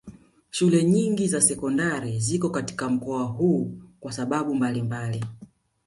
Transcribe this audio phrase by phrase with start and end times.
[0.49, 5.25] Shule nyingi za sekondari ziko katika mkoa huu kwa sababu mbalimbali